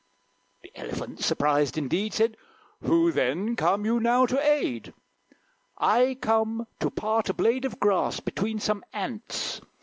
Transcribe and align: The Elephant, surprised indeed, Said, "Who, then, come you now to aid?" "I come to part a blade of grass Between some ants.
The 0.63 0.71
Elephant, 0.75 1.23
surprised 1.23 1.77
indeed, 1.77 2.15
Said, 2.15 2.35
"Who, 2.81 3.11
then, 3.11 3.55
come 3.55 3.85
you 3.85 3.99
now 3.99 4.25
to 4.25 4.41
aid?" 4.41 4.95
"I 5.77 6.17
come 6.19 6.65
to 6.79 6.89
part 6.89 7.29
a 7.29 7.35
blade 7.35 7.65
of 7.65 7.79
grass 7.79 8.19
Between 8.19 8.57
some 8.57 8.83
ants. 8.93 9.61